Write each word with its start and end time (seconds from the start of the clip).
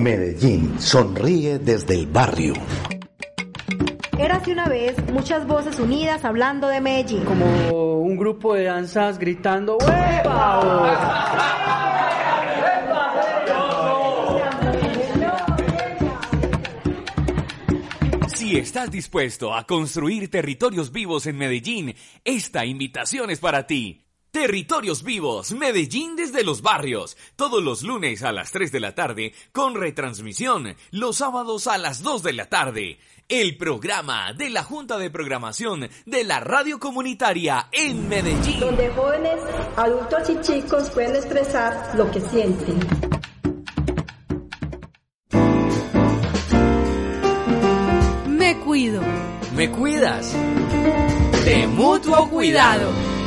Medellín 0.00 0.80
sonríe 0.80 1.58
desde 1.58 1.94
el 1.94 2.06
barrio. 2.06 2.54
Érase 4.18 4.52
una 4.52 4.66
vez 4.66 4.96
muchas 5.12 5.46
voces 5.46 5.78
unidas 5.78 6.24
hablando 6.24 6.68
de 6.68 6.80
Medellín. 6.80 7.24
Como 7.24 8.00
un 8.00 8.16
grupo 8.16 8.54
de 8.54 8.64
danzas 8.64 9.18
gritando 9.18 9.76
¡Huepa! 9.76 11.10
Si 18.36 18.56
estás 18.56 18.90
dispuesto 18.90 19.54
a 19.54 19.66
construir 19.66 20.30
territorios 20.30 20.90
vivos 20.92 21.26
en 21.26 21.36
Medellín, 21.36 21.94
esta 22.24 22.64
invitación 22.64 23.30
es 23.30 23.38
para 23.38 23.66
ti. 23.66 24.09
Territorios 24.30 25.02
Vivos, 25.02 25.50
Medellín 25.50 26.14
desde 26.14 26.44
los 26.44 26.62
barrios, 26.62 27.16
todos 27.34 27.60
los 27.60 27.82
lunes 27.82 28.22
a 28.22 28.30
las 28.30 28.52
3 28.52 28.70
de 28.70 28.78
la 28.78 28.94
tarde, 28.94 29.34
con 29.50 29.74
retransmisión 29.74 30.76
los 30.92 31.16
sábados 31.16 31.66
a 31.66 31.78
las 31.78 32.04
2 32.04 32.22
de 32.22 32.32
la 32.34 32.46
tarde. 32.46 33.00
El 33.28 33.56
programa 33.56 34.32
de 34.32 34.50
la 34.50 34.62
Junta 34.62 34.98
de 34.98 35.10
Programación 35.10 35.88
de 36.06 36.24
la 36.24 36.38
Radio 36.38 36.78
Comunitaria 36.78 37.68
en 37.72 38.08
Medellín. 38.08 38.60
Donde 38.60 38.90
jóvenes, 38.90 39.40
adultos 39.76 40.30
y 40.30 40.40
chicos 40.42 40.90
pueden 40.90 41.16
expresar 41.16 41.96
lo 41.96 42.08
que 42.12 42.20
sienten. 42.20 42.78
Me 48.28 48.56
cuido. 48.60 49.02
¿Me 49.56 49.70
cuidas? 49.72 50.32
De 51.44 51.66
mutuo 51.66 52.28
cuidado. 52.30 53.19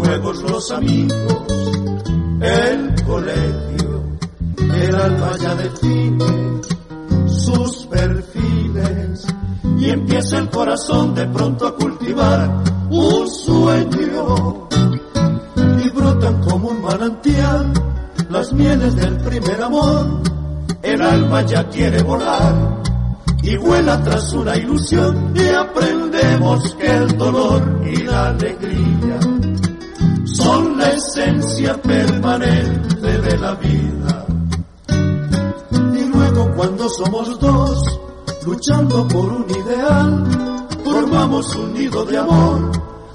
Juegos, 0.00 0.42
los 0.42 0.70
amigos, 0.70 1.44
el 2.40 3.04
colegio, 3.04 4.02
el 4.74 4.94
alma 4.94 5.32
ya 5.40 5.54
define 5.54 6.60
sus 7.26 7.86
perfiles 7.86 9.26
y 9.78 9.90
empieza 9.90 10.38
el 10.38 10.48
corazón 10.50 11.14
de 11.14 11.26
pronto 11.26 11.66
a 11.66 11.74
cultivar 11.74 12.62
un 12.90 13.28
sueño 13.28 14.68
y 15.84 15.88
brotan 15.90 16.40
como 16.42 16.68
un 16.68 16.82
manantial 16.82 17.72
las 18.30 18.52
mieles 18.52 18.94
del 18.96 19.16
primer 19.18 19.62
amor. 19.62 20.22
El 20.82 21.02
alma 21.02 21.42
ya 21.42 21.68
quiere 21.68 22.02
volar 22.02 22.80
y 23.42 23.56
vuela 23.56 24.02
tras 24.02 24.32
una 24.32 24.56
ilusión 24.56 25.34
y 25.34 25.46
aprendemos 25.48 26.74
que 26.74 26.86
el 26.86 27.18
dolor 27.18 27.82
y 27.86 28.02
la 28.02 28.28
alegría 28.28 29.29
la 30.80 30.88
esencia 30.90 31.74
permanente 31.82 33.18
de 33.18 33.38
la 33.38 33.54
vida. 33.54 34.26
Y 35.94 36.04
luego 36.06 36.54
cuando 36.56 36.88
somos 36.88 37.38
dos, 37.38 38.00
luchando 38.46 39.06
por 39.08 39.26
un 39.26 39.46
ideal, 39.50 40.68
formamos 40.82 41.54
un 41.56 41.74
nido 41.74 42.04
de 42.06 42.16
amor, 42.16 42.72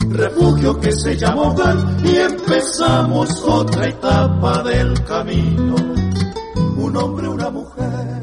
refugio 0.09 0.79
que 0.79 0.91
se 0.91 1.17
llama 1.17 1.41
hogar 1.49 1.77
y 2.03 2.15
empezamos 2.15 3.43
otra 3.43 3.87
etapa 3.87 4.61
del 4.63 5.03
camino. 5.03 5.75
Un 6.77 6.97
hombre, 6.97 7.27
una 7.27 7.49
mujer, 7.49 8.21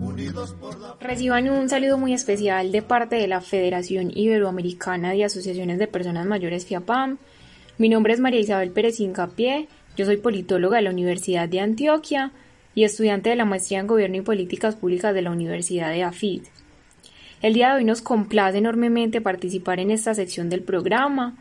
unidos 0.00 0.54
por 0.60 0.78
la... 0.78 0.94
Reciban 1.00 1.48
un 1.48 1.68
saludo 1.70 1.96
muy 1.96 2.12
especial 2.12 2.72
de 2.72 2.82
parte 2.82 3.16
de 3.16 3.26
la 3.26 3.40
Federación 3.40 4.10
Iberoamericana 4.14 5.12
de 5.12 5.24
Asociaciones 5.24 5.78
de 5.78 5.86
Personas 5.86 6.26
Mayores 6.26 6.66
FIAPAM. 6.66 7.18
Mi 7.76 7.88
nombre 7.88 8.12
es 8.12 8.20
María 8.20 8.38
Isabel 8.38 8.70
Pérez 8.70 9.00
Incapié, 9.00 9.66
yo 9.96 10.04
soy 10.04 10.16
politóloga 10.16 10.76
de 10.76 10.84
la 10.84 10.90
Universidad 10.90 11.48
de 11.48 11.58
Antioquia 11.58 12.30
y 12.72 12.84
estudiante 12.84 13.30
de 13.30 13.36
la 13.36 13.44
maestría 13.44 13.80
en 13.80 13.88
Gobierno 13.88 14.16
y 14.16 14.20
Políticas 14.20 14.76
Públicas 14.76 15.12
de 15.12 15.22
la 15.22 15.32
Universidad 15.32 15.90
de 15.90 16.04
AFID. 16.04 16.42
El 17.42 17.54
día 17.54 17.70
de 17.70 17.78
hoy 17.78 17.84
nos 17.84 18.00
complace 18.00 18.58
enormemente 18.58 19.20
participar 19.20 19.80
en 19.80 19.90
esta 19.90 20.14
sección 20.14 20.50
del 20.50 20.62
programa, 20.62 21.36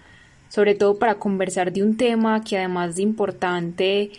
sobre 0.49 0.73
todo 0.73 0.97
para 0.97 1.19
conversar 1.19 1.71
de 1.71 1.83
un 1.83 1.97
tema 1.97 2.43
que 2.43 2.57
además 2.57 2.95
de 2.95 3.03
importante, 3.03 4.11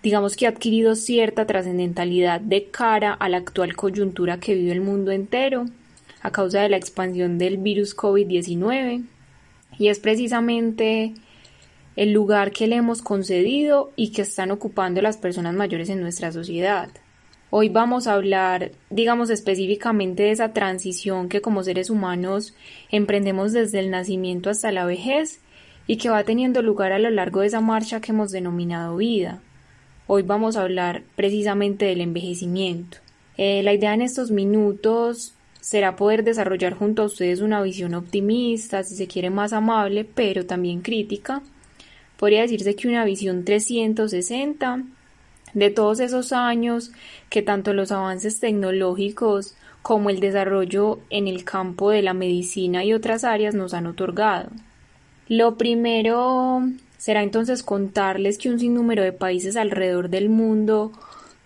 digamos 0.00 0.36
que 0.36 0.46
ha 0.46 0.50
adquirido 0.50 0.94
cierta 0.94 1.44
trascendentalidad 1.44 2.40
de 2.40 2.66
cara 2.66 3.14
a 3.14 3.28
la 3.28 3.38
actual 3.38 3.74
coyuntura 3.74 4.38
que 4.38 4.54
vive 4.54 4.70
el 4.70 4.80
mundo 4.80 5.10
entero 5.10 5.64
a 6.20 6.30
causa 6.30 6.60
de 6.60 6.68
la 6.68 6.76
expansión 6.76 7.36
del 7.38 7.56
virus 7.56 7.96
COVID-19 7.96 9.02
y 9.76 9.88
es 9.88 9.98
precisamente 9.98 11.14
el 11.96 12.12
lugar 12.12 12.52
que 12.52 12.66
le 12.66 12.76
hemos 12.76 13.02
concedido 13.02 13.92
y 13.96 14.12
que 14.12 14.22
están 14.22 14.50
ocupando 14.50 15.02
las 15.02 15.16
personas 15.16 15.54
mayores 15.54 15.88
en 15.88 16.00
nuestra 16.00 16.32
sociedad. 16.32 16.88
Hoy 17.50 17.68
vamos 17.68 18.06
a 18.06 18.14
hablar, 18.14 18.72
digamos 18.88 19.28
específicamente 19.28 20.22
de 20.22 20.30
esa 20.30 20.54
transición 20.54 21.28
que 21.28 21.42
como 21.42 21.62
seres 21.62 21.90
humanos 21.90 22.54
emprendemos 22.90 23.52
desde 23.52 23.78
el 23.78 23.90
nacimiento 23.90 24.48
hasta 24.48 24.72
la 24.72 24.86
vejez 24.86 25.40
y 25.86 25.98
que 25.98 26.08
va 26.08 26.24
teniendo 26.24 26.62
lugar 26.62 26.92
a 26.92 26.98
lo 26.98 27.10
largo 27.10 27.40
de 27.40 27.48
esa 27.48 27.60
marcha 27.60 28.00
que 28.00 28.12
hemos 28.12 28.32
denominado 28.32 28.96
vida. 28.96 29.42
Hoy 30.06 30.22
vamos 30.22 30.56
a 30.56 30.62
hablar 30.62 31.02
precisamente 31.14 31.84
del 31.84 32.00
envejecimiento. 32.00 32.98
Eh, 33.36 33.62
la 33.62 33.74
idea 33.74 33.92
en 33.92 34.02
estos 34.02 34.30
minutos 34.30 35.34
será 35.60 35.94
poder 35.96 36.24
desarrollar 36.24 36.74
junto 36.74 37.02
a 37.02 37.06
ustedes 37.06 37.40
una 37.40 37.62
visión 37.62 37.94
optimista, 37.94 38.82
si 38.82 38.96
se 38.96 39.06
quiere 39.06 39.30
más 39.30 39.52
amable, 39.52 40.04
pero 40.04 40.46
también 40.46 40.80
crítica. 40.80 41.42
Podría 42.18 42.42
decirse 42.42 42.76
que 42.76 42.88
una 42.88 43.04
visión 43.04 43.44
360 43.44 44.82
de 45.54 45.70
todos 45.70 46.00
esos 46.00 46.32
años 46.32 46.92
que 47.28 47.42
tanto 47.42 47.72
los 47.74 47.92
avances 47.92 48.40
tecnológicos 48.40 49.54
como 49.82 50.10
el 50.10 50.20
desarrollo 50.20 51.00
en 51.10 51.28
el 51.28 51.44
campo 51.44 51.90
de 51.90 52.02
la 52.02 52.14
medicina 52.14 52.84
y 52.84 52.94
otras 52.94 53.24
áreas 53.24 53.54
nos 53.54 53.74
han 53.74 53.86
otorgado. 53.86 54.50
Lo 55.28 55.56
primero 55.56 56.62
será 56.98 57.22
entonces 57.22 57.62
contarles 57.62 58.38
que 58.38 58.50
un 58.50 58.60
sinnúmero 58.60 59.02
de 59.02 59.12
países 59.12 59.56
alrededor 59.56 60.08
del 60.08 60.28
mundo 60.28 60.92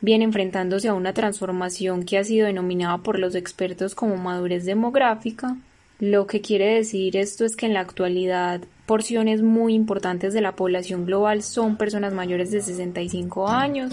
viene 0.01 0.25
enfrentándose 0.25 0.89
a 0.89 0.95
una 0.95 1.15
transformación 1.15 2.05
que 2.05 2.19
ha 2.19 2.25
sido 2.25 2.47
denominada 2.47 2.99
por 2.99 3.19
los 3.19 3.35
expertos 3.35 3.95
como 3.95 4.17
madurez 4.17 4.65
demográfica. 4.65 5.57
Lo 5.99 6.27
que 6.27 6.43
quiere 6.43 6.75
decir 6.75 7.17
esto 7.17 7.47
es 7.47 7.57
que 7.57 7.67
en 7.67 7.75
la 7.75 7.81
actualidad 7.81 8.61
porciones 8.87 9.43
muy 9.43 9.75
importantes 9.75 10.33
de 10.33 10.41
la 10.41 10.55
población 10.55 11.05
global 11.05 11.43
son 11.43 11.77
personas 11.77 12.15
mayores 12.15 12.51
de 12.53 12.63
65 12.63 13.49
años. 13.49 13.93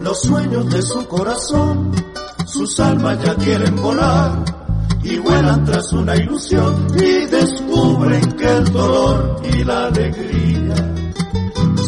los 0.00 0.22
sueños 0.22 0.70
de 0.70 0.82
su 0.82 1.06
corazón, 1.08 1.92
sus 2.46 2.78
almas 2.80 3.22
ya 3.24 3.34
quieren 3.36 3.76
volar 3.76 4.44
y 5.02 5.18
vuelan 5.18 5.64
tras 5.64 5.92
una 5.92 6.16
ilusión 6.16 6.86
y 6.96 7.26
descubren 7.26 8.32
que 8.32 8.50
el 8.50 8.64
dolor 8.72 9.40
y 9.52 9.64
la 9.64 9.86
alegría 9.86 10.74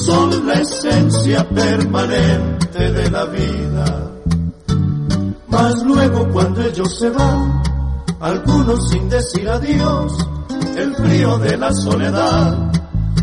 son 0.00 0.46
la 0.46 0.54
esencia 0.54 1.48
permanente 1.48 2.92
de 2.92 3.10
la 3.10 3.24
vida. 3.26 4.10
Mas 5.48 5.82
luego 5.84 6.28
cuando 6.32 6.62
ellos 6.62 6.98
se 6.98 7.10
van, 7.10 7.62
algunos 8.22 8.88
sin 8.88 9.08
decir 9.08 9.48
adiós, 9.48 10.12
el 10.76 10.94
frío 10.94 11.38
de 11.38 11.56
la 11.56 11.72
soledad 11.72 12.72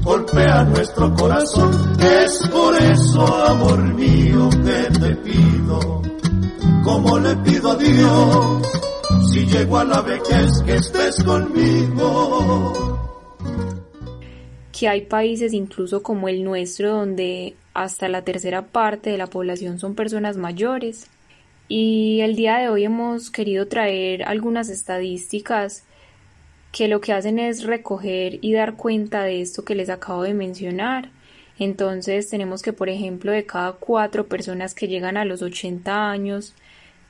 golpea 0.03 0.63
nuestro 0.65 1.13
corazón. 1.15 1.71
Es 1.99 2.47
por 2.49 2.75
eso, 2.75 3.45
amor 3.45 3.81
mío, 3.95 4.49
que 4.49 4.99
te 4.99 5.15
pido, 5.17 6.01
como 6.83 7.17
le 7.19 7.35
pido 7.37 7.71
a 7.71 7.75
Dios, 7.75 8.67
si 9.31 9.45
llego 9.45 9.77
a 9.77 9.85
la 9.85 10.01
vejez 10.01 10.61
que 10.65 10.75
estés 10.75 11.23
conmigo. 11.23 12.73
Que 14.71 14.89
hay 14.89 15.01
países 15.01 15.53
incluso 15.53 16.03
como 16.03 16.27
el 16.27 16.43
nuestro 16.43 16.91
donde 16.91 17.55
hasta 17.73 18.09
la 18.09 18.23
tercera 18.23 18.67
parte 18.67 19.09
de 19.09 19.17
la 19.17 19.27
población 19.27 19.79
son 19.79 19.95
personas 19.95 20.37
mayores. 20.37 21.07
Y 21.71 22.21
el 22.21 22.35
día 22.35 22.57
de 22.57 22.67
hoy 22.67 22.83
hemos 22.83 23.29
querido 23.29 23.67
traer 23.67 24.23
algunas 24.23 24.69
estadísticas 24.69 25.83
que 26.71 26.87
lo 26.87 26.99
que 26.99 27.13
hacen 27.13 27.37
es 27.37 27.63
recoger 27.63 28.39
y 28.41 28.53
dar 28.53 28.75
cuenta 28.75 29.21
de 29.21 29.39
esto 29.41 29.63
que 29.63 29.75
les 29.75 29.91
acabo 29.91 30.23
de 30.23 30.33
mencionar. 30.33 31.11
Entonces 31.59 32.27
tenemos 32.27 32.63
que, 32.63 32.73
por 32.73 32.89
ejemplo, 32.89 33.31
de 33.31 33.45
cada 33.45 33.73
cuatro 33.73 34.25
personas 34.27 34.73
que 34.73 34.87
llegan 34.87 35.15
a 35.15 35.25
los 35.25 35.43
80 35.43 36.09
años, 36.09 36.55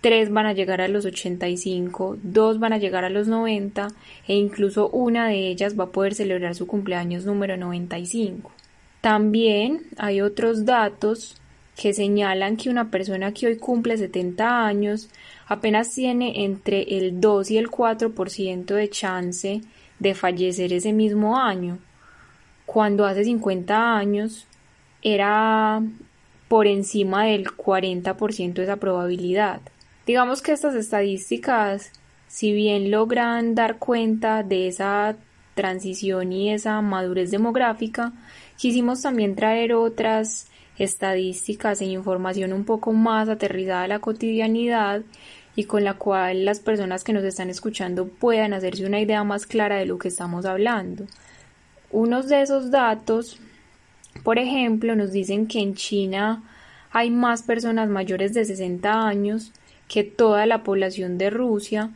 tres 0.02 0.30
van 0.30 0.46
a 0.46 0.54
llegar 0.54 0.82
a 0.82 0.90
los 0.90 1.06
85, 1.06 2.18
dos 2.22 2.60
van 2.60 2.74
a 2.74 2.80
llegar 2.80 3.06
a 3.06 3.10
los 3.10 3.30
90 3.30 3.88
e 4.28 4.36
incluso 4.36 4.90
una 4.90 5.30
de 5.30 5.48
ellas 5.48 5.80
va 5.80 5.86
a 5.86 5.92
poder 5.92 6.16
celebrar 6.16 6.54
su 6.54 6.68
cumpleaños 6.68 7.26
número 7.26 7.56
95. 7.56 8.52
También 9.00 9.84
hay 9.98 10.20
otros 10.20 10.66
datos 10.66 11.40
que 11.80 11.94
señalan 11.94 12.58
que 12.58 12.70
una 12.70 12.92
persona 12.92 13.34
que 13.34 13.48
hoy 13.48 13.58
cumple 13.58 13.96
70 13.96 14.66
años 14.66 15.08
apenas 15.48 15.94
tiene 15.94 16.44
entre 16.44 16.82
el 16.98 17.22
2 17.22 17.52
y 17.52 17.58
el 17.58 17.70
4% 17.72 18.66
de 18.66 18.90
chance 18.90 19.62
de 19.98 20.14
fallecer 20.14 20.74
ese 20.74 20.92
mismo 20.92 21.40
año, 21.40 21.80
cuando 22.66 23.06
hace 23.06 23.24
50 23.24 23.96
años 23.96 24.46
era 25.02 25.82
por 26.50 26.68
encima 26.68 27.24
del 27.24 27.46
40% 27.46 28.56
de 28.56 28.64
esa 28.64 28.76
probabilidad. 28.76 29.62
Digamos 30.06 30.42
que 30.42 30.52
estas 30.52 30.76
estadísticas, 30.76 31.94
si 32.28 32.52
bien 32.52 32.92
logran 32.92 33.56
dar 33.56 33.78
cuenta 33.78 34.44
de 34.44 34.68
esa 34.68 35.16
transición 35.56 36.34
y 36.34 36.52
esa 36.52 36.82
madurez 36.82 37.32
demográfica, 37.32 38.12
quisimos 38.58 39.02
también 39.02 39.38
traer 39.38 39.72
otras 39.74 40.50
estadísticas 40.80 41.82
e 41.82 41.86
información 41.86 42.54
un 42.54 42.66
poco 42.66 42.94
más 42.94 43.30
aterrizada 43.30 43.84
a 43.84 43.88
la 43.88 44.00
cotidianidad 44.00 45.02
y 45.56 45.66
con 45.66 45.84
la 45.84 45.96
cual 45.96 46.46
las 46.46 46.60
personas 46.62 47.04
que 47.04 47.14
nos 47.14 47.24
están 47.24 47.50
escuchando 47.50 48.08
puedan 48.08 48.54
hacerse 48.54 48.86
una 48.86 49.00
idea 49.00 49.24
más 49.24 49.46
clara 49.46 49.76
de 49.76 49.86
lo 49.86 49.98
que 50.00 50.08
estamos 50.08 50.46
hablando. 50.46 51.06
Unos 51.92 52.30
de 52.30 52.42
esos 52.42 52.72
datos, 52.72 53.40
por 54.24 54.40
ejemplo, 54.40 54.96
nos 54.96 55.12
dicen 55.12 55.48
que 55.48 55.60
en 55.60 55.76
China 55.76 56.44
hay 56.92 57.12
más 57.12 57.44
personas 57.44 57.90
mayores 57.90 58.34
de 58.34 58.46
60 58.46 59.08
años 59.08 59.52
que 59.88 60.04
toda 60.04 60.46
la 60.46 60.64
población 60.64 61.18
de 61.18 61.30
Rusia, 61.30 61.90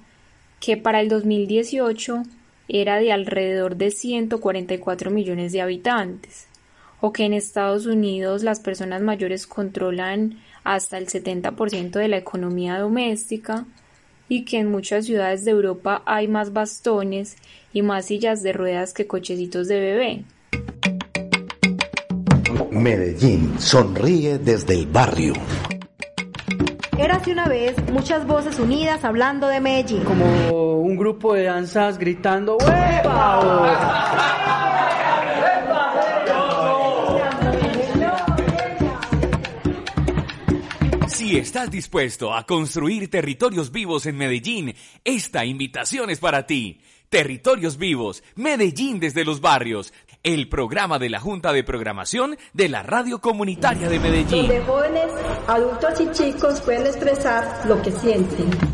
que 0.59 0.77
para 0.77 0.99
el 0.99 1.09
2018 1.09 2.23
era 2.67 2.97
de 2.97 3.11
alrededor 3.11 3.75
de 3.75 3.91
144 3.91 5.11
millones 5.11 5.51
de 5.51 5.61
habitantes, 5.61 6.47
o 7.05 7.11
que 7.11 7.25
en 7.25 7.33
Estados 7.33 7.85
Unidos 7.85 8.43
las 8.43 8.61
personas 8.61 9.01
mayores 9.01 9.45
controlan 9.45 10.39
hasta 10.63 10.97
el 10.97 11.07
70% 11.07 11.99
de 11.99 12.07
la 12.07 12.15
economía 12.15 12.79
doméstica 12.79 13.65
y 14.29 14.45
que 14.45 14.59
en 14.59 14.71
muchas 14.71 15.05
ciudades 15.05 15.43
de 15.43 15.51
Europa 15.51 16.01
hay 16.05 16.29
más 16.29 16.53
bastones 16.53 17.35
y 17.73 17.81
más 17.81 18.05
sillas 18.05 18.41
de 18.41 18.53
ruedas 18.53 18.93
que 18.93 19.05
cochecitos 19.05 19.67
de 19.67 19.81
bebé. 19.81 20.23
Medellín 22.71 23.59
sonríe 23.59 24.39
desde 24.39 24.75
el 24.75 24.87
barrio. 24.87 25.33
Érase 26.97 27.33
una 27.33 27.49
vez 27.49 27.75
muchas 27.91 28.25
voces 28.25 28.57
unidas 28.59 29.03
hablando 29.03 29.47
de 29.47 29.59
Medellín. 29.59 30.05
Como 30.05 30.79
un 30.79 30.95
grupo 30.95 31.33
de 31.33 31.43
danzas 31.43 31.97
gritando 31.97 32.59
¡Huepa! 32.59 34.62
Si 41.23 41.37
estás 41.37 41.71
dispuesto 41.71 42.33
a 42.33 42.45
construir 42.45 43.09
territorios 43.09 43.71
vivos 43.71 44.05
en 44.07 44.17
Medellín, 44.17 44.75
esta 45.05 45.45
invitación 45.45 46.09
es 46.09 46.19
para 46.19 46.45
ti. 46.45 46.81
Territorios 47.07 47.77
Vivos, 47.77 48.25
Medellín 48.35 48.99
desde 48.99 49.23
los 49.23 49.39
barrios, 49.39 49.93
el 50.21 50.49
programa 50.49 50.99
de 50.99 51.09
la 51.09 51.21
Junta 51.21 51.53
de 51.53 51.63
Programación 51.63 52.35
de 52.51 52.67
la 52.67 52.83
Radio 52.83 53.21
Comunitaria 53.21 53.87
de 53.87 53.99
Medellín. 53.99 54.47
Donde 54.47 54.65
jóvenes, 54.65 55.11
adultos 55.47 56.01
y 56.01 56.11
chicos 56.11 56.59
pueden 56.59 56.87
expresar 56.87 57.67
lo 57.69 57.81
que 57.81 57.93
sienten. 57.93 58.72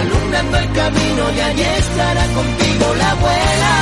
alumbrando 0.00 0.58
el 0.58 0.72
camino 0.72 1.22
y 1.36 1.40
allí 1.40 1.62
estará 1.62 2.24
contigo 2.26 2.94
la 2.94 3.10
abuela. 3.10 3.74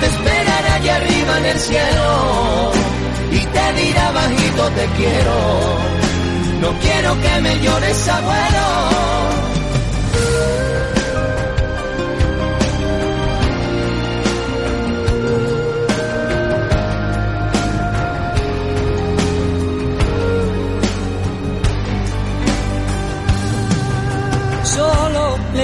Te 0.00 0.06
esperará 0.06 0.74
allá 0.74 0.96
arriba 0.96 1.38
en 1.38 1.46
el 1.46 1.58
cielo 1.58 2.72
y 3.32 3.38
te 3.38 3.72
dirá 3.80 4.10
bajito 4.12 4.70
te 4.70 4.86
quiero. 4.98 5.36
No 6.60 6.70
quiero 6.80 7.20
que 7.20 7.40
me 7.42 7.60
llores, 7.60 8.08
abuelo 8.08 9.45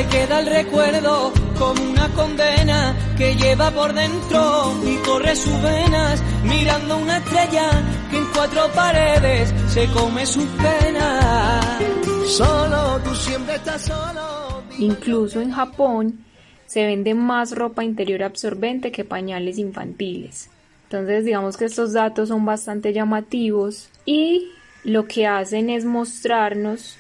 queda 0.06 0.40
el 0.40 0.46
recuerdo 0.46 1.32
como 1.58 1.82
una 1.82 2.08
condena 2.14 2.96
que 3.16 3.34
lleva 3.37 3.70
por 3.70 3.92
dentro 3.92 4.75
y 4.84 4.96
corre 5.06 5.37
sus 5.37 5.62
venas 5.62 6.22
mirando 6.44 6.96
una 6.96 7.18
estrella 7.18 7.70
que 8.11 8.16
en 8.16 8.26
cuatro 8.34 8.68
paredes 8.75 9.52
se 9.68 9.87
come 9.88 10.25
sus 10.25 10.46
penas. 10.46 11.82
Solo, 12.26 13.00
tú 13.04 13.14
siempre 13.14 13.56
estás 13.56 13.82
solo. 13.82 14.62
Incluso 14.78 15.40
en 15.40 15.52
Japón 15.52 16.25
se 16.66 16.87
vende 16.87 17.12
más 17.12 17.54
ropa 17.54 17.84
interior 17.84 18.22
absorbente 18.22 18.90
que 18.90 19.04
pañales 19.04 19.58
infantiles. 19.58 20.49
Entonces 20.84 21.26
digamos 21.26 21.58
que 21.58 21.66
estos 21.66 21.92
datos 21.92 22.28
son 22.28 22.46
bastante 22.46 22.94
llamativos 22.94 23.90
y 24.06 24.49
lo 24.84 25.06
que 25.06 25.26
hacen 25.26 25.68
es 25.68 25.84
mostrarnos 25.84 26.96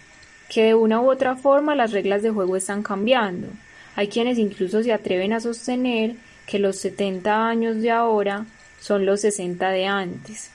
que 0.52 0.64
de 0.64 0.74
una 0.74 1.00
u 1.00 1.10
otra 1.10 1.34
forma 1.34 1.74
las 1.74 1.92
reglas 1.92 2.22
de 2.22 2.30
juego 2.30 2.56
están 2.56 2.82
cambiando. 2.82 3.48
Hay 3.96 4.08
quienes 4.08 4.36
incluso 4.36 4.82
se 4.82 4.92
atreven 4.92 5.32
a 5.32 5.40
sostener 5.40 6.16
que 6.46 6.58
los 6.58 6.76
70 6.76 7.48
años 7.48 7.80
de 7.80 7.90
ahora 7.90 8.44
son 8.78 9.06
los 9.06 9.22
60 9.22 9.70
de 9.70 9.86
antes, 9.86 10.50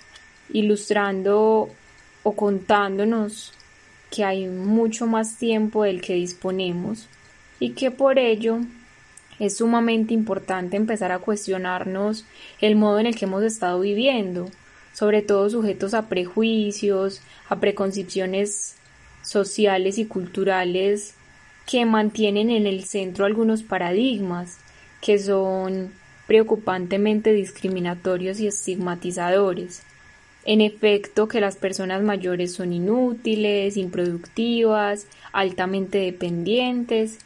ilustrando 0.53 1.69
o 2.21 2.31
contándonos 2.33 3.53
que 4.11 4.23
hay 4.23 4.47
mucho 4.47 5.07
más 5.07 5.37
tiempo 5.37 5.83
del 5.83 6.01
que 6.01 6.13
disponemos 6.13 7.07
y 7.59 7.71
que 7.71 7.89
por 7.89 8.19
ello 8.19 8.59
es 9.39 9.57
sumamente 9.57 10.13
importante 10.13 10.77
empezar 10.77 11.11
a 11.11 11.19
cuestionarnos 11.19 12.23
el 12.61 12.75
modo 12.75 12.99
en 12.99 13.07
el 13.07 13.15
que 13.15 13.25
hemos 13.25 13.41
estado 13.41 13.79
viviendo, 13.79 14.51
sobre 14.93 15.23
todo 15.23 15.49
sujetos 15.49 15.95
a 15.95 16.07
prejuicios, 16.07 17.21
a 17.49 17.59
preconcepciones 17.59 18.77
sociales 19.27 19.97
y 19.97 20.05
culturales 20.05 21.13
que 21.65 21.85
mantienen 21.85 22.49
en 22.49 22.65
el 22.65 22.85
centro 22.85 23.25
algunos 23.25 23.61
paradigmas 23.61 24.59
que 25.01 25.19
son 25.19 25.91
preocupantemente 26.27 27.33
discriminatorios 27.33 28.39
y 28.39 28.47
estigmatizadores. 28.47 29.83
En 30.45 30.61
efecto, 30.61 31.27
que 31.27 31.41
las 31.41 31.57
personas 31.57 32.01
mayores 32.01 32.53
son 32.53 32.71
inútiles, 32.71 33.75
improductivas, 33.75 35.07
altamente 35.33 35.97
dependientes 35.97 37.19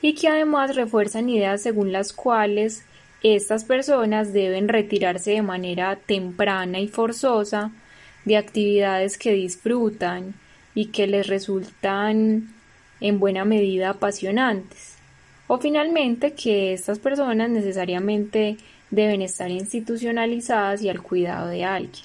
y 0.00 0.14
que 0.14 0.28
además 0.28 0.76
refuerzan 0.76 1.28
ideas 1.28 1.60
según 1.60 1.92
las 1.92 2.12
cuales 2.12 2.84
estas 3.22 3.64
personas 3.64 4.32
deben 4.32 4.68
retirarse 4.68 5.32
de 5.32 5.42
manera 5.42 5.96
temprana 5.96 6.78
y 6.78 6.88
forzosa 6.88 7.72
de 8.24 8.36
actividades 8.36 9.18
que 9.18 9.32
disfrutan 9.32 10.34
y 10.78 10.92
que 10.92 11.08
les 11.08 11.26
resultan 11.26 12.54
en 13.00 13.18
buena 13.18 13.44
medida 13.44 13.90
apasionantes. 13.90 14.94
O 15.48 15.58
finalmente 15.58 16.34
que 16.34 16.72
estas 16.72 17.00
personas 17.00 17.50
necesariamente 17.50 18.58
deben 18.88 19.20
estar 19.20 19.50
institucionalizadas 19.50 20.80
y 20.82 20.88
al 20.88 21.02
cuidado 21.02 21.48
de 21.48 21.64
alguien. 21.64 22.04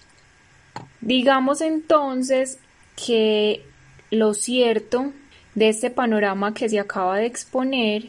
Digamos 1.01 1.61
entonces 1.61 2.57
que 2.95 3.61
lo 4.09 4.33
cierto 4.33 5.13
de 5.53 5.69
este 5.69 5.91
panorama 5.91 6.55
que 6.55 6.67
se 6.67 6.79
acaba 6.79 7.19
de 7.19 7.27
exponer 7.27 8.07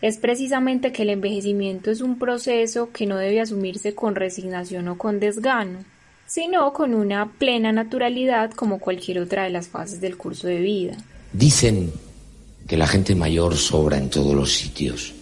es 0.00 0.16
precisamente 0.16 0.92
que 0.92 1.02
el 1.02 1.10
envejecimiento 1.10 1.90
es 1.90 2.00
un 2.00 2.18
proceso 2.18 2.90
que 2.90 3.04
no 3.04 3.18
debe 3.18 3.42
asumirse 3.42 3.94
con 3.94 4.14
resignación 4.14 4.88
o 4.88 4.96
con 4.96 5.20
desgano, 5.20 5.80
sino 6.26 6.72
con 6.72 6.94
una 6.94 7.32
plena 7.32 7.72
naturalidad 7.72 8.50
como 8.50 8.78
cualquier 8.78 9.20
otra 9.20 9.44
de 9.44 9.50
las 9.50 9.68
fases 9.68 10.00
del 10.00 10.16
curso 10.16 10.46
de 10.46 10.60
vida. 10.60 10.96
Dicen 11.32 11.92
que 12.66 12.76
la 12.76 12.86
gente 12.86 13.14
mayor 13.14 13.56
sobra 13.56 13.96
en 13.98 14.10
todos 14.10 14.34
los 14.34 14.52
sitios. 14.52 15.14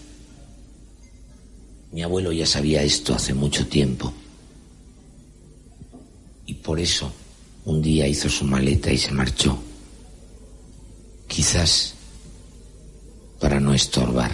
Mi 1.92 2.02
abuelo 2.02 2.32
ya 2.32 2.46
sabía 2.46 2.82
esto 2.82 3.14
hace 3.14 3.34
mucho 3.34 3.66
tiempo. 3.68 4.12
Y 6.46 6.54
por 6.54 6.80
eso 6.80 7.12
un 7.64 7.80
día 7.80 8.06
hizo 8.06 8.28
su 8.28 8.44
maleta 8.44 8.90
y 8.90 8.98
se 8.98 9.12
marchó. 9.12 9.58
Quizás 11.28 11.94
para 13.40 13.60
no 13.60 13.74
estorbar. 13.74 14.32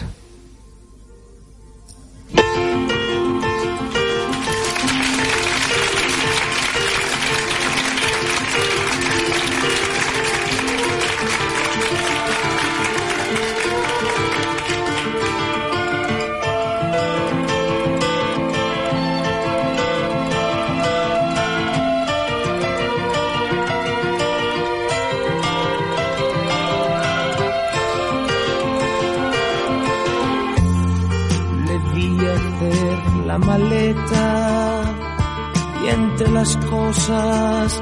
Y 35.82 35.88
entre 35.88 36.30
las 36.32 36.56
cosas 36.56 37.80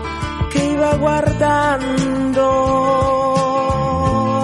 que 0.52 0.72
iba 0.72 0.94
guardando 0.96 2.44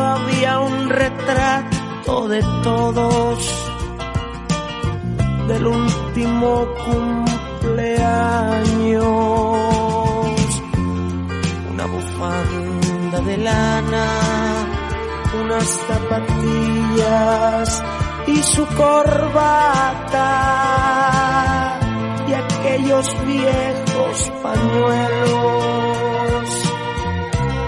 había 0.03 0.61
un 0.61 0.89
retrato 0.89 2.29
de 2.29 2.43
todos 2.63 3.71
del 5.49 5.67
último 5.67 6.67
cumpleaños. 6.87 9.05
Una 11.71 11.87
bufanda 11.87 13.21
de 13.21 13.37
lana 13.37 14.07
unas 15.43 15.69
zapatillas 15.87 17.83
y 18.35 18.43
su 18.43 18.67
corbata 18.67 20.29
y 22.29 22.33
aquellos 22.33 23.07
viejos 23.27 24.33
pañuelos 24.43 25.85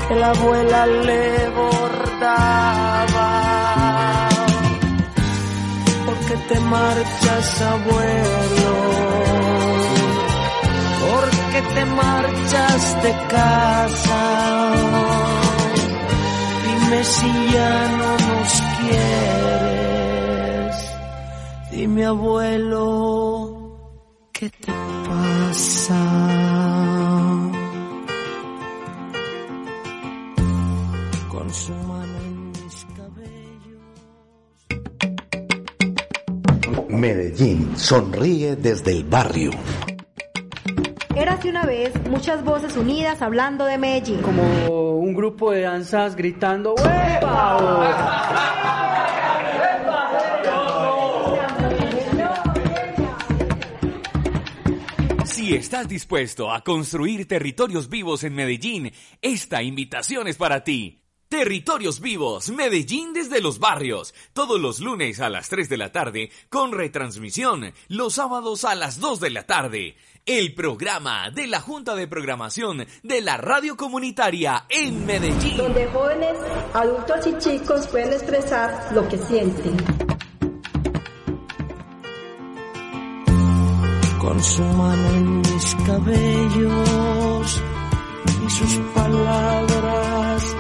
que 0.09 0.15
la 0.17 0.31
abuela 0.31 0.87
le 0.87 1.49
bordaba. 1.51 3.31
Porque 6.07 6.37
te 6.49 6.61
marchas, 6.61 7.63
abuelo? 7.63 8.75
Porque 11.07 11.63
te 11.75 11.85
marchas 11.85 13.03
de 13.03 13.13
casa? 13.29 14.23
Dime 16.65 17.05
si 17.05 17.31
ya 17.53 17.75
no 17.99 18.11
nos 18.29 18.53
quieres 18.79 19.66
mi 21.89 22.03
abuelo, 22.03 23.79
¿qué 24.33 24.51
te 24.51 24.73
pasa? 25.09 25.95
Con 31.29 31.53
su 31.53 31.73
mano 31.73 32.19
en 32.25 32.51
mis 32.51 32.87
cabellos. 32.97 33.83
Medellín 36.89 37.77
sonríe 37.77 38.57
desde 38.57 38.91
el 38.93 39.05
barrio. 39.05 39.51
Érase 41.15 41.49
una 41.49 41.65
vez 41.65 41.93
muchas 42.11 42.43
voces 42.45 42.77
unidas 42.77 43.23
hablando 43.23 43.65
de 43.65 43.79
Medellín. 43.79 44.21
Como 44.23 44.43
un 44.99 45.15
grupo 45.15 45.53
de 45.53 45.61
danzas 45.63 46.17
gritando 46.17 46.75
¡Huepa! 46.75 48.76
Si 55.47 55.55
estás 55.55 55.87
dispuesto 55.87 56.51
a 56.51 56.65
construir 56.65 57.29
territorios 57.29 57.89
vivos 57.89 58.25
en 58.25 58.35
Medellín, 58.35 58.93
esta 59.23 59.63
invitación 59.63 60.27
es 60.27 60.37
para 60.37 60.65
ti. 60.65 61.05
Territorios 61.29 62.01
Vivos, 62.01 62.51
Medellín 62.51 63.13
desde 63.13 63.41
los 63.41 63.61
barrios, 63.61 64.13
todos 64.33 64.61
los 64.61 64.81
lunes 64.81 65.21
a 65.21 65.29
las 65.29 65.49
3 65.49 65.69
de 65.69 65.77
la 65.77 65.93
tarde, 65.93 66.33
con 66.49 66.73
retransmisión 66.73 67.73
los 67.87 68.15
sábados 68.15 68.65
a 68.65 68.75
las 68.75 68.99
2 68.99 69.21
de 69.21 69.31
la 69.31 69.45
tarde. 69.45 69.97
El 70.25 70.53
programa 70.53 71.31
de 71.31 71.47
la 71.47 71.61
Junta 71.61 71.95
de 71.95 72.09
Programación 72.09 72.85
de 73.05 73.21
la 73.21 73.37
Radio 73.37 73.77
Comunitaria 73.77 74.67
en 74.69 75.07
Medellín. 75.07 75.59
Donde 75.59 75.87
jóvenes, 75.87 76.37
adultos 76.75 77.25
y 77.25 77.39
chicos 77.39 77.87
pueden 77.87 78.13
expresar 78.13 78.89
lo 78.93 79.07
que 79.07 79.19
sienten. 79.19 79.96
Con 84.27 84.43
su 84.43 84.63
mano 84.63 85.09
en 85.11 85.39
mis 85.39 85.77
cabellos 85.87 87.63
y 88.45 88.51
sus 88.51 88.77
palabras 88.93 90.57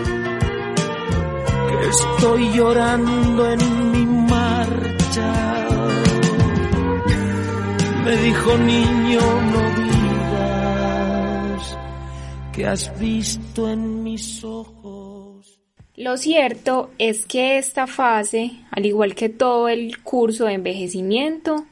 que 1.68 1.76
estoy 1.88 2.52
llorando 2.52 3.50
en 3.50 3.92
mi 3.92 4.06
marcha. 4.30 5.32
Me 8.04 8.16
dijo 8.16 8.56
niño 8.56 9.20
no 9.52 9.62
digas 9.82 11.62
que 12.52 12.66
has 12.68 12.98
visto 13.00 13.68
en 13.68 14.04
mis 14.04 14.44
ojos 14.44 14.79
lo 16.00 16.16
cierto 16.16 16.90
es 16.96 17.26
que 17.26 17.58
esta 17.58 17.86
fase, 17.86 18.52
al 18.70 18.86
igual 18.86 19.14
que 19.14 19.28
todo 19.28 19.68
el 19.68 19.98
curso 19.98 20.46
de 20.46 20.54
envejecimiento, 20.54 21.66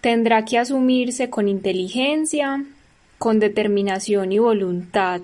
tendrá 0.00 0.44
que 0.44 0.58
asumirse 0.58 1.30
con 1.30 1.46
inteligencia, 1.46 2.64
con 3.18 3.38
determinación 3.38 4.32
y 4.32 4.40
voluntad, 4.40 5.20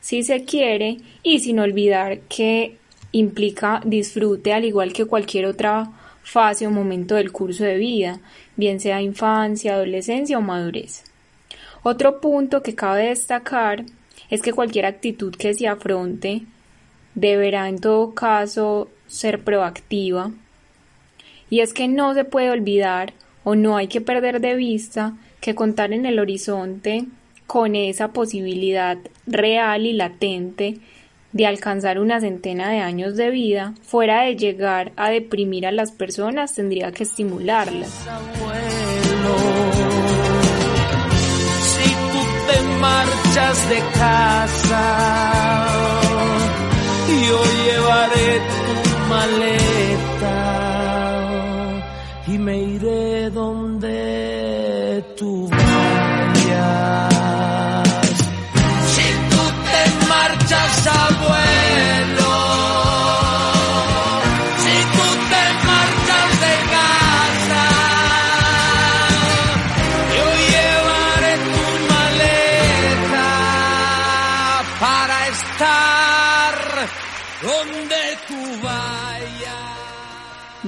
si 0.00 0.24
se 0.24 0.44
quiere, 0.44 0.96
y 1.22 1.38
sin 1.38 1.60
olvidar 1.60 2.18
que 2.22 2.78
implica 3.12 3.80
disfrute 3.84 4.52
al 4.52 4.64
igual 4.64 4.92
que 4.92 5.04
cualquier 5.04 5.46
otra 5.46 5.88
fase 6.24 6.66
o 6.66 6.70
momento 6.72 7.14
del 7.14 7.30
curso 7.30 7.62
de 7.62 7.76
vida, 7.76 8.18
bien 8.56 8.80
sea 8.80 9.00
infancia, 9.00 9.74
adolescencia 9.74 10.36
o 10.36 10.40
madurez. 10.40 11.04
Otro 11.84 12.20
punto 12.20 12.60
que 12.60 12.74
cabe 12.74 13.10
destacar 13.10 13.84
es 14.30 14.42
que 14.42 14.52
cualquier 14.52 14.86
actitud 14.86 15.32
que 15.36 15.54
se 15.54 15.68
afronte 15.68 16.42
deberá 17.14 17.68
en 17.68 17.78
todo 17.78 18.14
caso 18.14 18.88
ser 19.06 19.42
proactiva 19.42 20.30
y 21.50 21.60
es 21.60 21.74
que 21.74 21.86
no 21.86 22.14
se 22.14 22.24
puede 22.24 22.50
olvidar 22.50 23.12
o 23.44 23.54
no 23.54 23.76
hay 23.76 23.88
que 23.88 24.00
perder 24.00 24.40
de 24.40 24.54
vista 24.54 25.14
que 25.40 25.54
contar 25.54 25.92
en 25.92 26.06
el 26.06 26.18
horizonte 26.18 27.04
con 27.46 27.76
esa 27.76 28.08
posibilidad 28.08 28.96
real 29.26 29.84
y 29.84 29.92
latente 29.92 30.78
de 31.32 31.46
alcanzar 31.46 31.98
una 31.98 32.20
centena 32.20 32.70
de 32.70 32.78
años 32.78 33.16
de 33.16 33.28
vida, 33.30 33.74
fuera 33.82 34.22
de 34.22 34.36
llegar 34.36 34.92
a 34.96 35.10
deprimir 35.10 35.66
a 35.66 35.72
las 35.72 35.92
personas, 35.92 36.54
tendría 36.54 36.92
que 36.92 37.02
estimularlas. 37.02 37.90
Si 41.62 41.90
tú 41.90 42.22
te 42.48 42.62
marchas 42.80 43.68
de 43.68 43.78
casa, 43.98 45.42
yo 47.28 47.38
llevaré 47.64 48.28
tu 48.50 48.62
maleta 49.12 50.38
y 52.28 52.38
me 52.38 52.56
iré 52.76 53.30
donde 53.30 54.11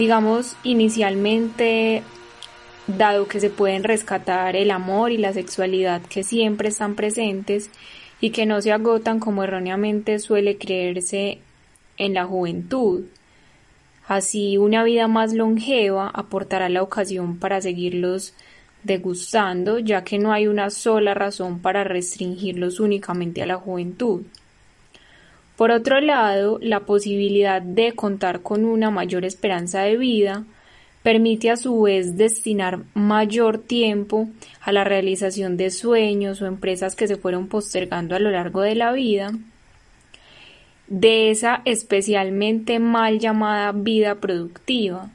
digamos, 0.04 0.58
inicialmente, 0.64 2.02
dado 2.86 3.26
que 3.26 3.40
se 3.40 3.48
pueden 3.48 3.84
rescatar 3.84 4.54
el 4.54 4.70
amor 4.70 5.12
y 5.12 5.16
la 5.16 5.32
sexualidad 5.32 6.02
que 6.02 6.22
siempre 6.22 6.68
están 6.68 6.94
presentes 6.94 7.70
y 8.20 8.28
que 8.28 8.44
no 8.44 8.60
se 8.60 8.70
agotan 8.70 9.18
como 9.18 9.44
erróneamente 9.44 10.18
suele 10.18 10.58
creerse 10.58 11.38
en 11.96 12.12
la 12.12 12.26
juventud. 12.26 13.04
Así, 14.06 14.58
una 14.58 14.84
vida 14.84 15.08
más 15.08 15.32
longeva 15.32 16.10
aportará 16.12 16.68
la 16.68 16.82
ocasión 16.82 17.38
para 17.38 17.62
seguirlos 17.62 18.34
degustando, 18.82 19.78
ya 19.78 20.04
que 20.04 20.18
no 20.18 20.34
hay 20.34 20.48
una 20.48 20.68
sola 20.68 21.14
razón 21.14 21.60
para 21.60 21.82
restringirlos 21.82 22.78
únicamente 22.78 23.42
a 23.42 23.46
la 23.46 23.56
juventud. 23.56 24.24
Por 25.56 25.70
otro 25.70 26.00
lado, 26.00 26.58
la 26.60 26.80
posibilidad 26.80 27.62
de 27.62 27.92
contar 27.92 28.42
con 28.42 28.64
una 28.64 28.90
mayor 28.90 29.24
esperanza 29.24 29.82
de 29.82 29.96
vida 29.96 30.44
permite 31.04 31.50
a 31.50 31.56
su 31.56 31.82
vez 31.82 32.16
destinar 32.16 32.80
mayor 32.94 33.58
tiempo 33.58 34.28
a 34.62 34.72
la 34.72 34.84
realización 34.84 35.56
de 35.56 35.70
sueños 35.70 36.40
o 36.40 36.46
empresas 36.46 36.96
que 36.96 37.06
se 37.06 37.16
fueron 37.16 37.46
postergando 37.46 38.16
a 38.16 38.18
lo 38.18 38.30
largo 38.30 38.62
de 38.62 38.74
la 38.74 38.90
vida, 38.92 39.32
de 40.88 41.30
esa 41.30 41.62
especialmente 41.66 42.78
mal 42.78 43.18
llamada 43.18 43.70
vida 43.72 44.16
productiva. 44.16 45.10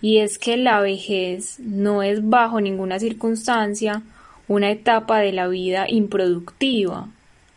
Y 0.00 0.18
es 0.18 0.38
que 0.38 0.56
la 0.56 0.80
vejez 0.80 1.60
no 1.60 2.02
es 2.02 2.28
bajo 2.28 2.60
ninguna 2.60 2.98
circunstancia 2.98 4.02
una 4.48 4.70
etapa 4.72 5.20
de 5.20 5.32
la 5.32 5.46
vida 5.46 5.88
improductiva, 5.88 7.08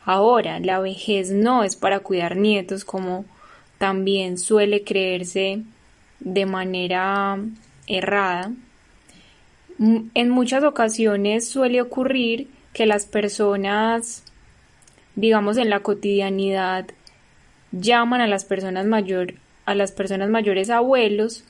Ahora, 0.06 0.60
la 0.60 0.80
vejez 0.80 1.32
no 1.32 1.63
es 1.63 1.76
para 1.76 2.00
cuidar 2.00 2.38
nietos 2.38 2.86
como 2.86 3.26
también 3.80 4.38
suele 4.38 4.84
creerse 4.84 5.63
de 6.20 6.46
manera 6.46 7.39
errada. 7.88 8.52
En 9.80 10.30
muchas 10.30 10.63
ocasiones 10.63 11.50
suele 11.50 11.82
ocurrir 11.82 12.48
que 12.72 12.86
las 12.86 13.08
personas, 13.08 14.24
digamos 15.15 15.58
en 15.58 15.72
la 15.72 15.80
cotidianidad, 15.80 16.86
llaman 17.72 18.22
a 18.22 18.28
las 18.28 18.46
personas 18.46 18.86
mayor, 18.86 19.34
a 19.65 19.74
las 19.74 19.91
personas 19.91 20.30
mayores 20.30 20.70
abuelos 20.70 21.44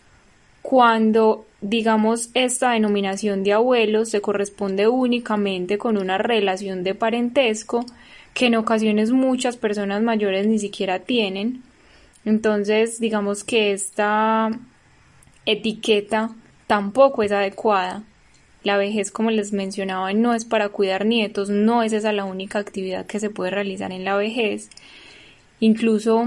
cuando 0.68 1.46
digamos 1.62 2.32
esta 2.34 2.72
denominación 2.72 3.44
de 3.44 3.54
abuelos 3.54 4.10
se 4.10 4.22
corresponde 4.22 4.88
únicamente 4.88 5.78
con 5.78 5.96
una 5.96 6.18
relación 6.18 6.84
de 6.84 6.96
parentesco 6.96 7.86
que 8.34 8.48
en 8.48 8.56
ocasiones 8.56 9.12
muchas 9.12 9.58
personas 9.58 10.02
mayores 10.02 10.48
ni 10.48 10.58
siquiera 10.58 11.00
tienen. 11.00 11.62
Entonces, 12.26 13.00
digamos 13.00 13.44
que 13.44 13.74
esta 13.74 14.50
etiqueta 15.46 16.32
tampoco 16.66 17.22
es 17.22 17.32
adecuada. 17.32 18.02
La 18.64 18.78
vejez, 18.78 19.12
como 19.12 19.30
les 19.30 19.54
mencionaba, 19.54 20.14
no 20.14 20.34
es 20.34 20.46
para 20.46 20.70
cuidar 20.70 21.06
nietos, 21.06 21.50
no 21.50 21.84
es 21.84 21.94
esa 21.94 22.12
la 22.12 22.26
única 22.26 22.58
actividad 22.58 23.06
que 23.06 23.20
se 23.20 23.30
puede 23.30 23.52
realizar 23.52 23.92
en 23.92 24.04
la 24.04 24.18
vejez. 24.18 24.72
Incluso 25.60 26.26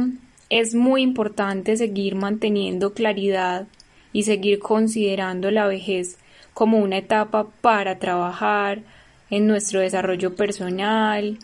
es 0.48 0.76
muy 0.76 1.02
importante 1.02 1.76
seguir 1.76 2.14
manteniendo 2.14 2.94
claridad 2.94 3.66
y 4.12 4.22
seguir 4.24 4.58
considerando 4.58 5.50
la 5.50 5.66
vejez 5.66 6.18
como 6.54 6.78
una 6.78 6.98
etapa 6.98 7.46
para 7.60 7.98
trabajar 7.98 8.80
en 9.30 9.46
nuestro 9.46 9.80
desarrollo 9.80 10.34
personal, 10.34 11.38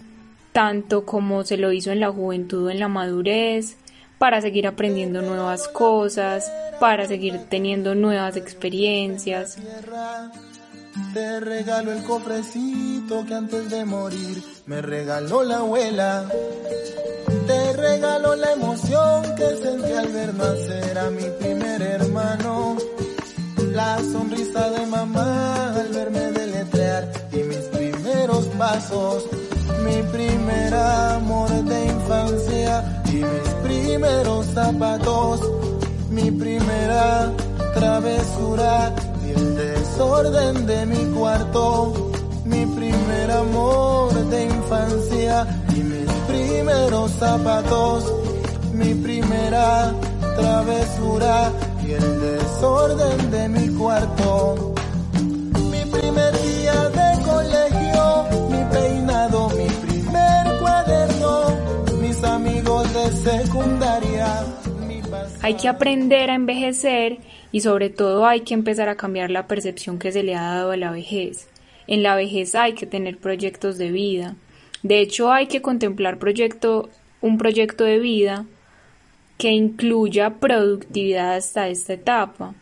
tanto 0.52 1.04
como 1.04 1.44
se 1.44 1.56
lo 1.56 1.72
hizo 1.72 1.92
en 1.92 2.00
la 2.00 2.10
juventud 2.10 2.66
o 2.66 2.70
en 2.70 2.80
la 2.80 2.88
madurez, 2.88 3.76
para 4.18 4.40
seguir 4.40 4.66
aprendiendo 4.66 5.22
nuevas 5.22 5.68
cosas, 5.68 6.50
para 6.80 7.06
seguir 7.06 7.38
teniendo 7.48 7.94
nuevas 7.94 8.36
experiencias. 8.36 9.58
Te 11.12 11.40
regalo 11.40 11.92
el 11.92 12.02
cofrecito 12.04 13.24
que 13.26 13.34
antes 13.34 13.68
de 13.70 13.84
morir 13.84 14.42
me 14.66 14.80
regaló 14.80 15.42
la 15.42 15.58
abuela. 15.58 16.28
Te 17.46 17.72
regalo 17.74 18.36
la 18.36 18.52
emoción 18.52 19.34
que 19.36 19.56
sentí 19.56 19.92
al 19.92 20.08
ver 20.08 20.34
nacer 20.34 20.98
a 20.98 21.10
mi 21.10 21.24
primer 21.40 21.82
hermano. 21.82 22.53
La 23.96 24.02
sonrisa 24.02 24.70
de 24.70 24.86
mamá 24.86 25.72
al 25.72 25.88
verme 25.90 26.32
deletrear. 26.32 27.12
Y 27.30 27.36
mis 27.44 27.64
primeros 27.76 28.46
pasos 28.58 29.22
mi 29.84 30.02
primer 30.10 30.74
amor 30.74 31.50
de 31.62 31.86
infancia. 31.86 33.02
Y 33.06 33.18
mis 33.32 33.48
primeros 33.62 34.46
zapatos, 34.46 35.40
mi 36.10 36.28
primera 36.32 37.30
travesura. 37.72 38.92
Y 39.24 39.30
el 39.30 39.56
desorden 39.56 40.66
de 40.66 40.86
mi 40.86 41.04
cuarto, 41.16 42.10
mi 42.44 42.66
primer 42.66 43.30
amor 43.30 44.12
de 44.28 44.44
infancia. 44.46 45.46
Y 45.72 45.80
mis 45.84 46.10
primeros 46.26 47.12
zapatos, 47.12 48.12
mi 48.72 48.92
primera 48.94 49.92
travesura. 50.36 51.52
Y 51.86 51.92
el 51.92 52.20
desorden 52.20 52.43
de 52.64 53.48
mi 53.50 53.68
cuarto. 53.76 54.74
Hay 65.42 65.54
que 65.54 65.68
aprender 65.68 66.30
a 66.30 66.34
envejecer 66.34 67.18
y 67.52 67.60
sobre 67.60 67.90
todo 67.90 68.26
hay 68.26 68.40
que 68.40 68.54
empezar 68.54 68.88
a 68.88 68.96
cambiar 68.96 69.30
la 69.30 69.46
percepción 69.46 69.98
que 69.98 70.10
se 70.10 70.22
le 70.22 70.34
ha 70.34 70.42
dado 70.42 70.70
a 70.70 70.78
la 70.78 70.90
vejez. 70.90 71.48
En 71.86 72.02
la 72.02 72.16
vejez 72.16 72.54
hay 72.54 72.72
que 72.72 72.86
tener 72.86 73.18
proyectos 73.18 73.76
de 73.76 73.90
vida. 73.90 74.36
De 74.82 75.00
hecho, 75.00 75.30
hay 75.30 75.48
que 75.48 75.60
contemplar 75.60 76.18
proyecto, 76.18 76.88
un 77.20 77.36
proyecto 77.36 77.84
de 77.84 77.98
vida 77.98 78.46
que 79.38 79.50
incluya 79.50 80.34
productividad 80.40 81.36
hasta 81.36 81.68
esta 81.68 81.94
etapa. 81.94 82.54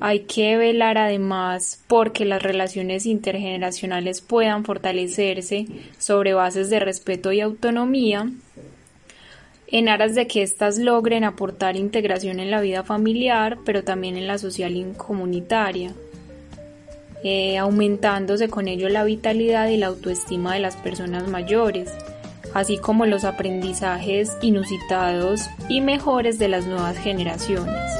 Hay 0.00 0.20
que 0.20 0.56
velar 0.56 0.98
además 0.98 1.82
porque 1.86 2.24
las 2.24 2.42
relaciones 2.42 3.06
intergeneracionales 3.06 4.20
puedan 4.20 4.64
fortalecerse 4.64 5.66
sobre 5.98 6.34
bases 6.34 6.70
de 6.70 6.80
respeto 6.80 7.32
y 7.32 7.40
autonomía 7.40 8.28
en 9.68 9.88
aras 9.88 10.14
de 10.14 10.26
que 10.26 10.42
éstas 10.42 10.78
logren 10.78 11.24
aportar 11.24 11.76
integración 11.76 12.38
en 12.38 12.50
la 12.50 12.60
vida 12.60 12.84
familiar, 12.84 13.58
pero 13.64 13.82
también 13.82 14.16
en 14.16 14.26
la 14.26 14.38
social 14.38 14.76
y 14.76 14.84
comunitaria, 14.96 15.92
eh, 17.24 17.58
aumentándose 17.58 18.48
con 18.48 18.68
ello 18.68 18.88
la 18.88 19.04
vitalidad 19.04 19.68
y 19.68 19.76
la 19.76 19.86
autoestima 19.86 20.54
de 20.54 20.60
las 20.60 20.76
personas 20.76 21.28
mayores, 21.28 21.90
así 22.54 22.78
como 22.78 23.04
los 23.06 23.24
aprendizajes 23.24 24.36
inusitados 24.40 25.50
y 25.68 25.80
mejores 25.80 26.38
de 26.38 26.48
las 26.48 26.66
nuevas 26.66 26.96
generaciones. 26.96 27.92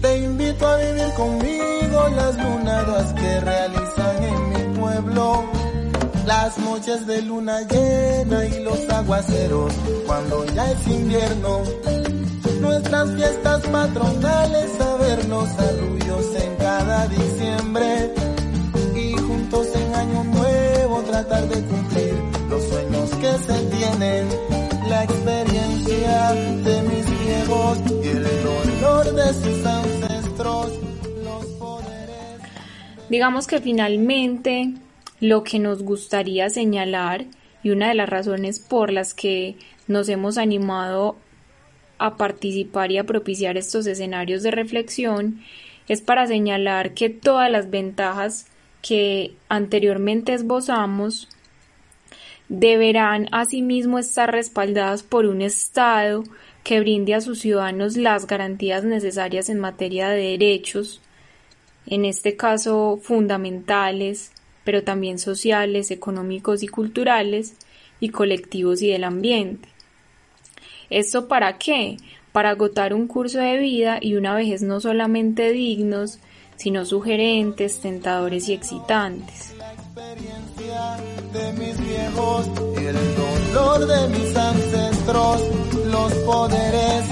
Te 0.00 0.18
invito 0.18 0.66
a 0.66 0.76
vivir 0.78 1.12
conmigo 1.16 2.08
las 2.16 2.36
lunadas 2.36 3.12
que 3.12 3.40
realizan 3.40 4.22
en 4.22 4.48
mi 4.48 4.78
pueblo, 4.78 5.44
las 6.26 6.58
noches 6.58 7.06
de 7.06 7.22
luna 7.22 7.60
llena 7.62 8.44
y 8.46 8.64
los 8.64 8.88
aguaceros 8.88 9.72
cuando 10.06 10.44
ya 10.46 10.70
es 10.72 10.86
invierno 10.88 11.62
nuestras 12.60 13.10
fiestas 13.14 13.66
patronales, 13.68 14.80
a 14.80 14.96
vernos 14.96 15.48
arrullos 15.58 16.34
en 16.36 16.56
cada 16.56 17.06
diciembre. 17.08 18.17
De 21.28 21.62
cumplir 21.62 22.14
los 22.48 22.64
sueños 22.64 23.10
que 23.16 23.32
se 23.32 23.62
tienen, 23.76 24.28
la 24.88 25.04
experiencia 25.04 26.32
de 26.32 26.82
mis 26.82 27.26
viejos 27.26 27.78
y 28.02 28.08
el 28.08 28.24
dolor 28.42 29.14
de 29.14 29.34
sus 29.34 29.66
ancestros, 29.66 30.72
los 31.22 31.44
poderes. 31.58 32.40
Digamos 33.10 33.46
que 33.46 33.60
finalmente 33.60 34.72
lo 35.20 35.44
que 35.44 35.58
nos 35.58 35.82
gustaría 35.82 36.48
señalar 36.48 37.26
y 37.62 37.70
una 37.70 37.88
de 37.88 37.94
las 37.94 38.08
razones 38.08 38.58
por 38.58 38.90
las 38.90 39.12
que 39.12 39.56
nos 39.86 40.08
hemos 40.08 40.38
animado 40.38 41.16
a 41.98 42.16
participar 42.16 42.90
y 42.90 42.96
a 42.96 43.04
propiciar 43.04 43.58
estos 43.58 43.86
escenarios 43.86 44.42
de 44.42 44.50
reflexión 44.50 45.42
es 45.88 46.00
para 46.00 46.26
señalar 46.26 46.94
que 46.94 47.10
todas 47.10 47.50
las 47.50 47.68
ventajas 47.68 48.46
que 48.82 49.34
anteriormente 49.48 50.34
esbozamos 50.34 51.28
deberán 52.48 53.28
asimismo 53.30 53.98
estar 53.98 54.32
respaldadas 54.32 55.02
por 55.02 55.26
un 55.26 55.42
Estado 55.42 56.24
que 56.64 56.80
brinde 56.80 57.14
a 57.14 57.20
sus 57.20 57.40
ciudadanos 57.40 57.96
las 57.96 58.26
garantías 58.26 58.84
necesarias 58.84 59.48
en 59.48 59.58
materia 59.58 60.08
de 60.08 60.30
derechos, 60.30 61.00
en 61.86 62.04
este 62.04 62.36
caso 62.36 62.98
fundamentales, 63.02 64.32
pero 64.64 64.82
también 64.82 65.18
sociales, 65.18 65.90
económicos 65.90 66.62
y 66.62 66.68
culturales, 66.68 67.56
y 68.00 68.10
colectivos 68.10 68.82
y 68.82 68.90
del 68.90 69.04
ambiente. 69.04 69.68
¿Esto 70.90 71.28
para 71.28 71.58
qué? 71.58 71.96
Para 72.32 72.50
agotar 72.50 72.94
un 72.94 73.08
curso 73.08 73.38
de 73.38 73.58
vida 73.58 73.98
y 74.00 74.14
una 74.14 74.34
vejez 74.34 74.62
no 74.62 74.80
solamente 74.80 75.52
dignos, 75.52 76.20
sino 76.58 76.84
sugerentes, 76.84 77.80
tentadores 77.80 78.48
y 78.48 78.52
excitantes. 78.52 79.54
de 81.32 81.52
mis 81.52 81.78
viejos 81.80 82.46
y 82.80 82.84
el 82.84 82.96
dolor 83.16 83.86
de 83.86 84.08
mis 84.08 84.36
ancestros, 84.36 85.40
los 85.86 86.12
poderes 86.26 87.04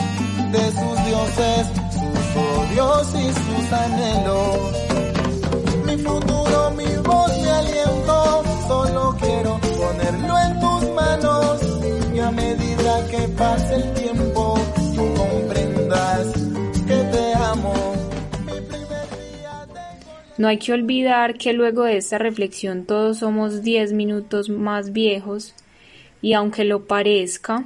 de 0.53 0.65
sus 0.73 1.07
dioses, 1.07 1.67
sus 1.93 2.27
odios 2.43 3.15
y 3.15 3.27
sus 3.33 3.73
anhelos. 3.73 4.56
No 20.39 20.49
hay 20.49 20.59
que 20.59 20.73
olvidar 20.73 21.39
que 21.39 21.55
luego 21.55 21.85
de 21.85 21.97
esta 21.97 22.19
reflexión 22.19 22.85
todos 22.85 23.19
somos 23.19 23.63
10 23.63 23.95
minutos 23.95 24.51
más 24.51 24.93
viejos 24.93 25.55
y 26.21 26.35
aunque 26.35 26.65
lo 26.65 26.87
parezca, 26.87 27.65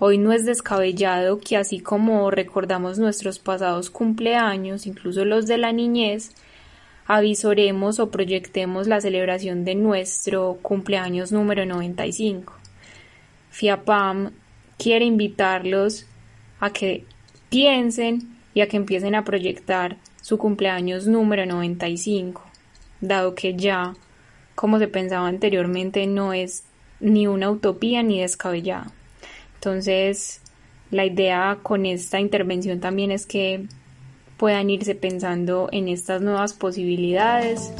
hoy 0.00 0.18
no 0.18 0.32
es 0.32 0.44
descabellado 0.44 1.38
que 1.38 1.56
así 1.56 1.78
como 1.78 2.30
recordamos 2.30 2.98
nuestros 2.98 3.38
pasados 3.38 3.90
cumpleaños, 3.90 4.86
incluso 4.86 5.24
los 5.24 5.46
de 5.46 5.58
la 5.58 5.72
niñez, 5.72 6.32
avisoremos 7.06 8.00
o 8.00 8.10
proyectemos 8.10 8.88
la 8.88 9.00
celebración 9.00 9.64
de 9.64 9.76
nuestro 9.76 10.58
cumpleaños 10.60 11.30
número 11.30 11.66
95. 11.66 12.52
FIAPAM 13.50 14.32
quiere 14.76 15.04
invitarlos 15.04 16.06
a 16.58 16.70
que 16.70 17.04
piensen 17.48 18.36
y 18.54 18.60
a 18.60 18.68
que 18.68 18.76
empiecen 18.76 19.14
a 19.14 19.24
proyectar 19.24 19.96
su 20.28 20.36
cumpleaños 20.36 21.06
número 21.06 21.46
95, 21.46 22.42
dado 23.00 23.34
que 23.34 23.56
ya, 23.56 23.94
como 24.54 24.78
se 24.78 24.86
pensaba 24.86 25.26
anteriormente, 25.26 26.06
no 26.06 26.34
es 26.34 26.64
ni 27.00 27.26
una 27.26 27.50
utopía 27.50 28.02
ni 28.02 28.20
descabellada. 28.20 28.92
Entonces, 29.54 30.42
la 30.90 31.06
idea 31.06 31.60
con 31.62 31.86
esta 31.86 32.20
intervención 32.20 32.78
también 32.78 33.10
es 33.10 33.24
que 33.24 33.64
puedan 34.36 34.68
irse 34.68 34.94
pensando 34.94 35.70
en 35.72 35.88
estas 35.88 36.20
nuevas 36.20 36.52
posibilidades. 36.52 37.72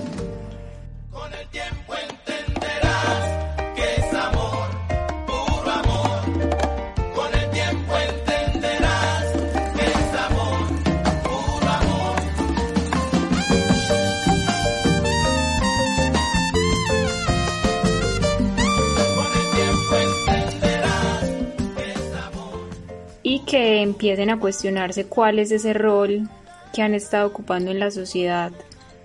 Que 23.49 23.81
empiecen 23.81 24.29
a 24.29 24.39
cuestionarse 24.39 25.07
cuál 25.07 25.39
es 25.39 25.51
ese 25.51 25.73
rol 25.73 26.29
que 26.75 26.83
han 26.83 26.93
estado 26.93 27.27
ocupando 27.27 27.71
en 27.71 27.81
la 27.81 27.91
sociedad, 27.91 28.53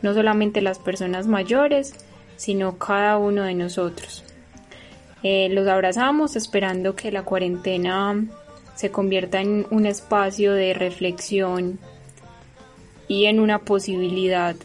no 0.01 0.13
solamente 0.13 0.61
las 0.61 0.79
personas 0.79 1.27
mayores, 1.27 1.93
sino 2.35 2.77
cada 2.77 3.17
uno 3.17 3.43
de 3.43 3.53
nosotros. 3.53 4.25
Eh, 5.23 5.47
los 5.49 5.67
abrazamos 5.69 6.35
esperando 6.35 6.93
que 6.95 7.11
la 7.11 7.23
cuarentena 7.23 8.21
se 8.75 8.91
convierta 8.91 9.39
en 9.39 9.65
un 9.71 9.85
espacio 9.85 10.51
de 10.51 10.73
reflexión 10.73 11.79
y 13.07 13.25
en 13.25 13.39
una 13.39 13.59
posibilidad 13.59 14.57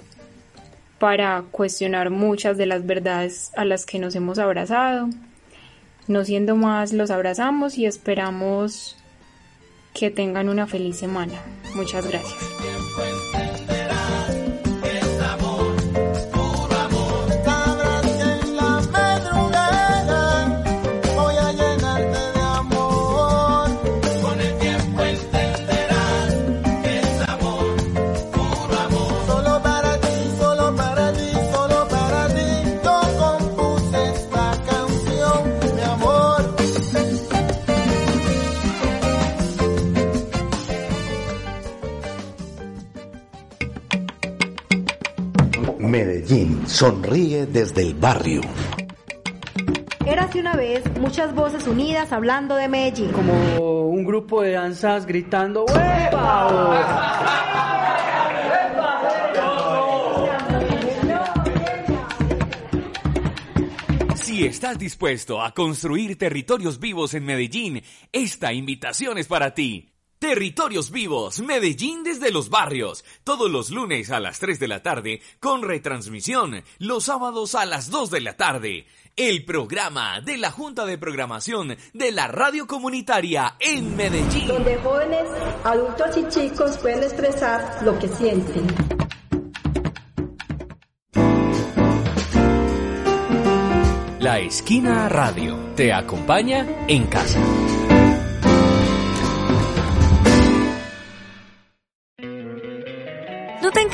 para 0.98 1.44
cuestionar 1.52 2.10
muchas 2.10 2.56
de 2.56 2.66
las 2.66 2.84
verdades 2.84 3.52
a 3.56 3.64
las 3.64 3.86
que 3.86 4.00
nos 4.00 4.16
hemos 4.16 4.40
abrazado. 4.40 5.08
No 6.08 6.24
siendo 6.24 6.56
más, 6.56 6.92
los 6.92 7.12
abrazamos 7.12 7.78
y 7.78 7.86
esperamos 7.86 8.97
que 9.98 10.11
tengan 10.11 10.48
una 10.48 10.66
feliz 10.68 10.96
semana. 10.96 11.34
Muchas 11.74 12.06
gracias. 12.06 12.38
Medellín 46.28 46.68
sonríe 46.68 47.46
desde 47.46 47.82
el 47.82 47.94
barrio. 47.94 48.42
Érase 50.04 50.40
una 50.40 50.56
vez 50.56 50.84
muchas 51.00 51.34
voces 51.34 51.66
unidas 51.66 52.12
hablando 52.12 52.54
de 52.54 52.68
Medellín. 52.68 53.12
Como 53.12 53.88
un 53.88 54.04
grupo 54.04 54.42
de 54.42 54.52
danzas 54.52 55.06
gritando 55.06 55.64
¡Huepa! 55.64 57.24
Si 64.16 64.44
estás 64.44 64.78
dispuesto 64.78 65.42
a 65.42 65.52
construir 65.52 66.18
territorios 66.18 66.78
vivos 66.78 67.14
en 67.14 67.24
Medellín, 67.24 67.82
esta 68.12 68.52
invitación 68.52 69.16
es 69.16 69.26
para 69.26 69.54
ti. 69.54 69.97
Territorios 70.18 70.90
Vivos, 70.90 71.38
Medellín 71.40 72.02
desde 72.02 72.33
los 72.33 72.50
barrios, 72.50 73.04
todos 73.22 73.48
los 73.48 73.70
lunes 73.70 74.11
a 74.11 74.18
las 74.18 74.40
3 74.40 74.59
de 74.59 74.66
la 74.66 74.83
tarde, 74.83 75.22
con 75.38 75.62
retransmisión 75.62 76.64
los 76.78 77.04
sábados 77.04 77.54
a 77.54 77.64
las 77.64 77.88
2 77.90 78.11
de 78.11 78.20
la 78.20 78.37
tarde. 78.37 78.87
El 79.16 79.44
programa 79.44 80.20
de 80.20 80.37
la 80.37 80.50
Junta 80.50 80.87
de 80.87 80.98
Programación 80.98 81.76
de 81.92 82.12
la 82.12 82.26
Radio 82.26 82.66
Comunitaria 82.66 83.54
en 83.61 83.96
Medellín. 83.96 84.48
donde 84.48 84.76
jóvenes, 84.78 85.28
adultos 85.62 86.16
y 86.16 86.28
chicos 86.28 86.78
pueden 86.78 87.04
expresar 87.04 87.83
lo 87.85 87.96
que 87.98 88.09
sienten. 88.09 88.66
La 94.18 94.40
Esquina 94.40 95.09
Radio 95.09 95.57
te 95.76 95.92
acompaña 95.92 96.66
en 96.88 97.07
casa. 97.07 97.40